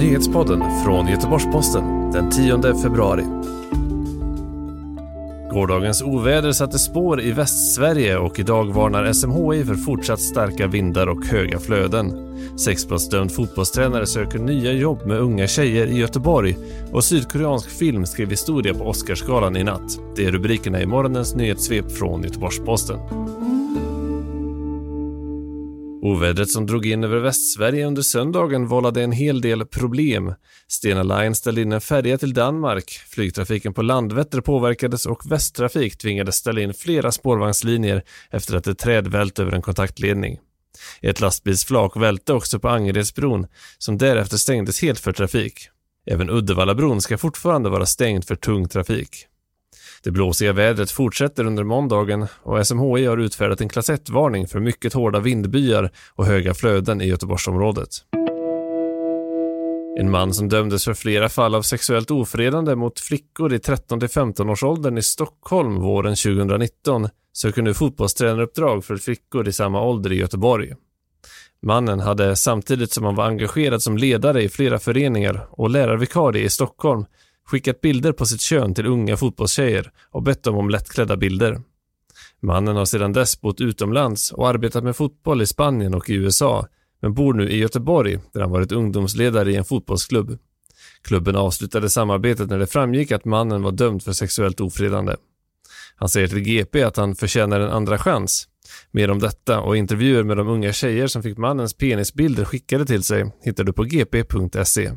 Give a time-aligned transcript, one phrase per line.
[0.00, 3.24] Nyhetspodden från Göteborgs-Posten den 10 februari.
[5.50, 11.26] Gårdagens oväder satte spår i Västsverige och idag varnar SMHI för fortsatt starka vindar och
[11.26, 12.12] höga flöden.
[12.58, 16.56] Sexbrottsdömd fotbollstränare söker nya jobb med unga tjejer i Göteborg
[16.92, 19.98] och sydkoreansk film skrev historia på Oscarsgalan i natt.
[20.16, 22.98] Det är rubrikerna i morgonens nyhetssvep från Göteborgs-Posten.
[26.02, 30.34] Ovädret som drog in över Västsverige under söndagen vållade en hel del problem.
[30.68, 36.36] Stena Line ställde in en färja till Danmark, flygtrafiken på Landvetter påverkades och Västtrafik tvingades
[36.36, 40.38] ställa in flera spårvagnslinjer efter att ett träd vält över en kontaktledning.
[41.02, 43.46] Ett lastbilsflak välte också på Angeredsbron
[43.78, 45.68] som därefter stängdes helt för trafik.
[46.06, 49.26] Även Uddevallabron ska fortfarande vara stängd för tung trafik.
[50.02, 54.92] Det blåsiga vädret fortsätter under måndagen och SMHI har utfärdat en klass 1-varning för mycket
[54.92, 57.90] hårda vindbyar och höga flöden i Göteborgsområdet.
[59.98, 65.02] En man som dömdes för flera fall av sexuellt ofredande mot flickor i 13-15-årsåldern i
[65.02, 70.74] Stockholm våren 2019 söker nu fotbollstränaruppdrag för flickor i samma ålder i Göteborg.
[71.62, 76.50] Mannen hade samtidigt som han var engagerad som ledare i flera föreningar och lärarvikarie i
[76.50, 77.04] Stockholm
[77.50, 81.60] skickat bilder på sitt kön till unga fotbollstjejer och bett dem om lättklädda bilder.
[82.40, 86.66] Mannen har sedan dess bott utomlands och arbetat med fotboll i Spanien och i USA,
[87.02, 90.38] men bor nu i Göteborg där han varit ungdomsledare i en fotbollsklubb.
[91.02, 95.16] Klubben avslutade samarbetet när det framgick att mannen var dömd för sexuellt ofredande.
[95.96, 98.48] Han säger till GP att han förtjänar en andra chans.
[98.90, 103.02] Mer om detta och intervjuer med de unga tjejer som fick mannens penisbilder skickade till
[103.02, 104.90] sig hittar du på gp.se.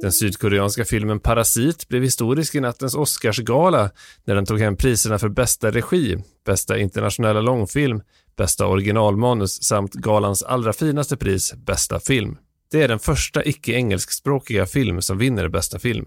[0.00, 3.90] Den sydkoreanska filmen Parasit blev historisk i nattens Oscarsgala
[4.24, 8.02] när den tog hem priserna för bästa regi, bästa internationella långfilm,
[8.36, 12.36] bästa originalmanus samt galans allra finaste pris, bästa film.
[12.70, 16.06] Det är den första icke-engelskspråkiga film som vinner bästa film.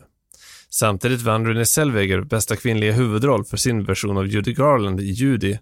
[0.69, 5.57] Samtidigt vann Renée Zellweger bästa kvinnliga huvudroll för sin version av Judy Garland i Judy.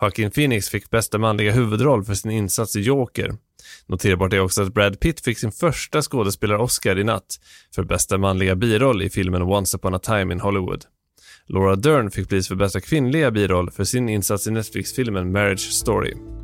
[0.00, 3.36] Joaquin Phoenix fick bästa manliga huvudroll för sin insats i Joker
[3.86, 7.40] Noterbart är också att Brad Pitt fick sin första skådespelar-Oscar i natt
[7.74, 10.84] för bästa manliga biroll i filmen Once upon a time in Hollywood.
[11.46, 16.35] Laura Dern fick pris för bästa kvinnliga biroll för sin insats i Netflix-filmen Marriage Story.